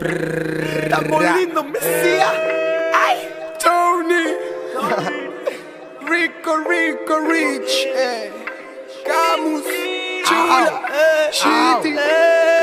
Estamos 0.00 1.22
lindo, 1.36 1.64
Mesías. 1.64 2.32
Ay, 2.94 3.28
Tony. 3.58 4.36
Rico, 6.08 6.56
Rico, 6.58 7.18
Rich. 7.20 7.86
Eh. 7.96 8.32
Camus. 9.04 9.64
Chula. 10.24 10.82
Shitty. 11.32 11.96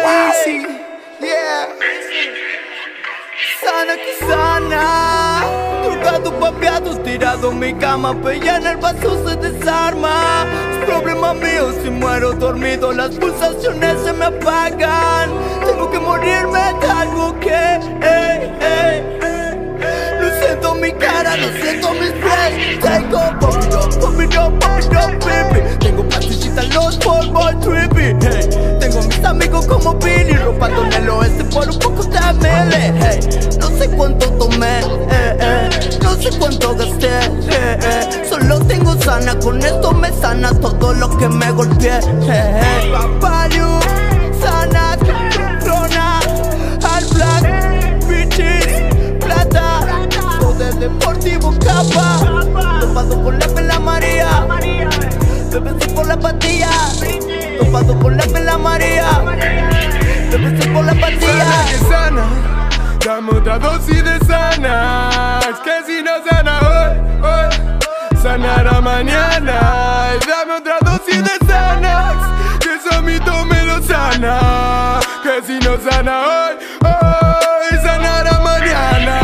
Wasi. 0.04 0.68
Yeah. 1.20 1.68
Sana 3.60 3.98
que 3.98 4.14
sana. 4.26 5.65
Drogado, 5.96 6.40
papeado, 6.40 6.98
tirado 7.00 7.52
en 7.52 7.60
mi 7.60 7.74
cama. 7.76 8.14
Pella 8.22 8.58
en 8.58 8.68
el 8.68 8.78
vaso 8.78 9.28
se 9.28 9.36
desarma. 9.38 10.46
Es 10.72 10.86
problema 10.86 11.34
mío 11.34 11.72
si 11.82 11.90
muero 11.90 12.34
dormido. 12.34 12.92
Las 12.92 13.12
pulsaciones 13.12 14.02
se 14.04 14.14
me 14.14 14.26
apagan. 14.26 15.32
Tengo 15.66 15.90
que 15.90 16.00
morirme 16.00 16.60
de 16.82 16.88
algo 16.88 17.40
que. 17.40 17.50
Ey, 17.50 18.52
ey, 18.62 19.20
ey. 19.22 20.20
Lo 20.20 20.30
siento 20.40 20.76
en 20.76 20.82
mi 20.82 20.92
cara, 20.92 21.38
lo 21.38 21.48
siento 21.62 21.94
en 21.94 22.00
mis 22.02 22.12
pies. 22.12 22.80
Tengo 22.82 23.36
it 24.26 24.38
up, 24.38 24.60
pump 24.60 24.80
it 24.80 24.94
up, 24.94 25.20
baby. 25.26 25.78
Tengo 25.80 26.04
pastillitas, 26.10 26.74
los 26.74 26.98
polvo 26.98 27.48
trippy. 27.62 28.16
Hey. 28.22 28.50
Tengo 28.80 29.02
mis 29.04 29.24
amigos 29.24 29.66
como 29.66 29.94
Billy 29.96 30.34
Ropando 30.34 30.86
en 30.86 30.94
el 30.94 31.10
oeste 31.10 31.44
por 31.46 31.70
un 31.70 31.80
poco 31.80 32.04
de 32.04 32.34
mele 32.42 32.94
hey. 33.00 33.20
No 33.60 33.70
sé 33.70 33.90
cuánto 33.90 34.45
sé 36.32 36.40
cuánto 36.40 36.76
gasté 36.76 37.08
eh, 37.08 37.80
eh. 37.82 38.28
Solo 38.30 38.60
tengo 38.62 39.00
sana, 39.02 39.38
con 39.40 39.60
esto 39.62 39.92
me 39.92 40.12
sana 40.12 40.52
todo 40.60 40.94
lo 40.94 41.16
que 41.18 41.28
me 41.28 41.52
golpeé 41.52 42.00
eh, 42.00 42.62
eh. 42.64 43.18
Value, 43.20 43.80
sana, 44.42 44.98
Rona, 45.66 46.20
Al 46.94 47.06
Black, 47.14 48.08
Bitches, 48.08 48.66
Plata. 49.24 49.82
Todo 50.40 50.54
de 50.54 50.74
Deportivo 50.74 51.54
Capa. 51.60 52.20
Topado 52.80 53.24
con 53.24 53.40
la 53.40 53.48
pela 53.48 53.80
María. 53.80 54.48
Bebé 55.52 55.74
por 55.94 56.08
la 56.08 56.18
pastilla. 56.20 56.70
Topado 57.60 58.00
con 58.00 58.18
la 58.18 58.24
pela 58.26 58.58
María. 58.58 59.22
Bebé 60.32 60.68
por 60.74 60.86
la 60.86 60.94
pastilla. 60.94 61.46
Sana 61.46 61.66
que 61.70 61.78
sana, 61.78 62.26
dame 63.06 63.32
otra 63.32 63.60
dosis 63.60 64.04
de 64.04 64.20
sana. 64.26 65.35
Mañana. 68.96 70.18
Dame 70.26 70.54
otra 70.60 70.78
dosis 70.82 71.22
de 71.28 71.36
Xanax, 71.48 72.18
que 72.62 72.76
eso 72.76 72.98
a 72.98 73.02
mí 73.02 73.20
todo 73.20 73.46
me 73.46 73.62
lo 73.64 73.82
sana. 73.84 75.00
Que 75.24 75.34
si 75.46 75.60
no 75.66 75.74
sana 75.88 76.14
hoy, 76.32 76.54
hoy, 76.90 77.80
sanará 77.84 78.40
mañana. 78.52 79.18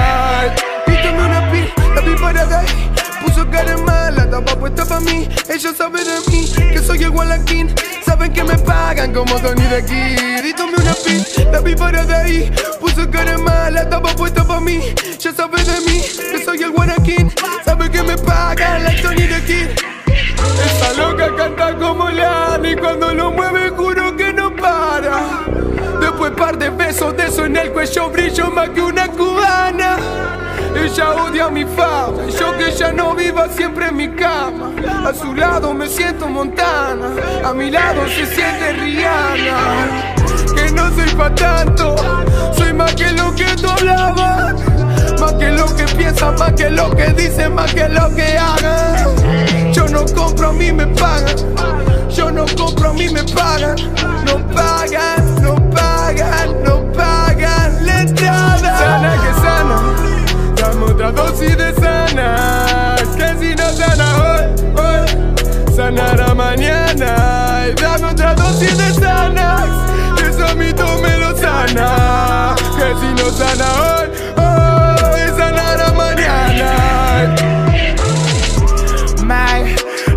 Tomé 1.04 1.24
una 1.30 1.42
pi, 1.52 1.62
la 1.96 2.02
vi 2.02 2.16
para 2.22 2.60
ahí. 2.60 2.92
Puso 3.22 3.50
cara 3.50 3.78
mala, 3.78 4.24
estaba 4.24 4.54
puesta 4.62 4.86
pa' 4.86 5.00
mí. 5.00 5.30
Ella 5.48 5.72
sabe 5.78 6.00
de 6.04 6.18
mí, 6.30 6.52
que 6.74 6.80
soy 6.80 7.04
el 7.04 7.10
Walakin. 7.10 7.74
Saben 8.06 8.34
que 8.34 8.44
me 8.44 8.58
pagan 8.58 9.14
como 9.14 9.40
Tony 9.40 9.66
de 9.74 9.78
aquí. 9.78 10.54
Tomé 10.58 10.76
una 10.84 10.94
pi, 11.06 11.16
la 11.52 11.60
vi 11.62 11.76
para 11.76 12.02
ahí. 12.20 12.52
Puso 12.80 13.10
cara 13.10 13.38
mala, 13.38 13.82
estaba 13.84 14.10
puesta 14.16 14.44
pa' 14.44 14.60
mí. 14.60 14.80
Ya 15.18 15.32
sabe 15.34 15.64
de 15.64 15.80
mí, 15.88 15.91
cuello 27.92 28.10
brillo 28.10 28.52
más 28.52 28.70
que 28.70 28.82
una 28.82 29.08
cubana. 29.10 29.98
Ella 30.76 31.12
odia 31.12 31.50
mi 31.50 31.66
fama, 31.66 32.26
yo 32.40 32.58
que 32.58 32.72
ya 32.72 32.92
no 32.92 33.14
viva 33.14 33.48
siempre 33.50 33.88
en 33.88 33.98
mi 33.98 34.10
cama. 34.10 34.72
A 35.06 35.14
su 35.14 35.34
lado 35.34 35.74
me 35.74 35.88
siento 35.88 36.28
Montana, 36.28 37.10
a 37.44 37.54
mi 37.54 37.70
lado 37.70 38.08
se 38.08 38.26
siente 38.26 38.74
Rihanna. 38.74 40.16
Que 40.56 40.72
no 40.72 40.90
soy 40.96 41.10
pa' 41.16 41.36
tanto, 41.36 41.96
soy 42.56 42.74
más 42.74 42.96
que 42.96 43.12
lo 43.12 43.36
que 43.36 43.46
tú 43.56 43.70
hablabas. 43.70 44.56
Más 45.20 45.34
que 45.34 45.50
lo 45.50 45.66
que 45.76 45.84
piensan, 45.98 46.36
más 46.40 46.54
que 46.54 46.70
lo 46.70 46.90
que 46.92 47.08
dicen, 47.14 47.54
más 47.54 47.74
que 47.74 47.90
lo 47.90 48.14
que 48.16 48.38
hagan. 48.38 49.74
Yo 49.74 49.88
no 49.88 50.06
compro, 50.06 50.50
a 50.50 50.54
mí 50.54 50.72
me 50.72 50.88
pagan. 50.88 51.36
Yo 52.10 52.32
no 52.32 52.46
compro, 52.58 52.90
a 52.90 52.94
mí 52.94 53.10
me 53.10 53.24
pagan, 53.24 53.76
mañana. 66.62 67.68
Y 67.70 67.82
dame 67.82 68.12
otra 68.12 68.34
dosis 68.36 68.78
de 68.78 68.94
Xanax, 68.94 69.70
que 70.18 70.30
eso 70.30 70.46
a 70.46 70.56
mí 70.56 70.74
todo 70.74 71.02
me 71.02 71.18
lo 71.18 71.36
sana. 71.36 72.56
Que 72.78 72.96
si 73.00 73.14
no 73.14 73.32
sana 73.32 73.66
hoy, 73.82 74.08
hoy, 74.38 75.38
sanará 75.38 75.92
mañana. 75.94 77.36
Mag, 79.24 79.64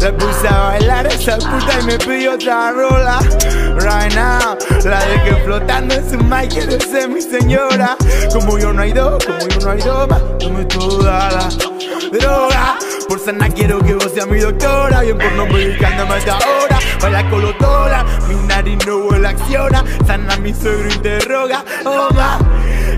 le 0.00 0.12
puse 0.12 0.49
a 0.49 0.59
bailar 0.69 1.06
esa 1.06 1.37
puta 1.38 1.81
y 1.81 1.84
me 1.84 1.99
pidió 1.99 2.34
otra 2.34 2.72
rola. 2.72 3.19
Right 3.76 4.15
now, 4.15 4.56
la 4.84 5.05
dejé 5.06 5.37
flotando 5.44 5.94
en 5.94 6.11
su 6.11 6.19
mic, 6.19 6.50
quiere 6.50 6.78
ser 6.81 7.09
mi 7.09 7.21
señora. 7.21 7.97
Como 8.32 8.59
yo 8.59 8.72
no 8.72 8.82
hay 8.82 8.93
dos, 8.93 9.25
como 9.25 9.38
yo 9.49 9.61
no 9.61 9.71
hay 9.71 9.81
dos, 9.81 10.09
más, 10.09 10.22
dame 10.38 10.65
toda 10.66 11.31
la 11.31 11.49
droga. 12.19 12.78
Por 13.09 13.19
sana 13.19 13.49
quiero 13.49 13.79
que 13.81 13.95
vos 13.95 14.11
seas 14.13 14.27
mi 14.27 14.39
doctora, 14.39 15.01
bien 15.03 15.19
por 15.19 15.33
no 15.33 15.47
medicándome 15.47 16.15
hasta 16.15 16.33
ahora. 16.33 16.75
Los 17.35 17.59
dólares, 17.59 18.29
mi 18.29 18.35
nariz 18.47 18.79
no 18.87 19.29
acciona. 19.29 19.85
Sana 20.07 20.37
mi 20.37 20.55
suegro 20.55 20.89
interroga, 20.89 21.65
oh 21.85 22.09
ma. 22.15 22.39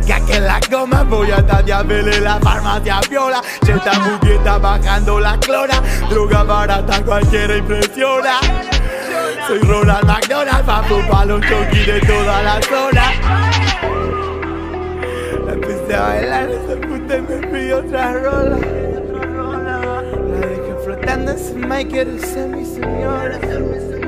Que 0.04 0.12
a 0.12 0.20
que 0.20 0.38
la 0.38 0.60
coma 0.70 1.02
voy 1.02 1.30
a 1.32 1.44
tatearle 1.44 2.20
la 2.20 2.38
farmacia 2.38 3.00
viola 3.10 3.42
Ya 3.66 3.74
esta 3.74 3.98
buqueta 3.98 4.58
bajando 4.58 5.18
la 5.18 5.36
clora 5.40 5.82
Droga 6.08 6.44
barata 6.44 7.02
cualquiera 7.02 7.56
impresiona 7.56 8.38
Soy 9.48 9.58
Ronald 9.60 10.04
McDonald, 10.06 10.64
papo 10.64 11.00
pa' 11.10 11.24
los 11.24 11.40
choquis 11.40 11.86
de 11.86 12.00
toda 12.00 12.42
la 12.42 12.60
zona 12.62 13.12
Empecé 15.52 15.94
a 15.94 16.00
bailar 16.02 16.50
esa 16.50 16.80
puta 16.86 17.16
me 17.28 17.46
pidió 17.48 17.78
otra 17.78 18.12
rola 18.12 18.75
La 21.54 21.84
dejé 21.84 22.04
flotando 22.80 23.96
en 23.96 24.05